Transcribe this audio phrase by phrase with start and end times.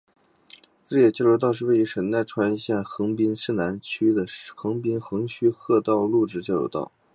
[0.87, 6.91] 日野交流道是位于神奈川县横滨市南区的横滨横须贺道路之交流道。